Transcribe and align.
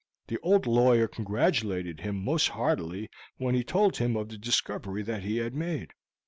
The 0.29 0.39
old 0.39 0.65
lawyer 0.65 1.07
congratulated 1.07 1.99
him 1.99 2.23
most 2.25 2.47
heartily 2.49 3.07
when 3.37 3.53
he 3.53 3.63
told 3.63 3.97
him 3.97 4.15
of 4.17 4.29
the 4.29 4.37
discovery 4.39 5.03
that 5.03 5.21
he 5.21 5.37
had 5.37 5.53
made. 5.53 5.91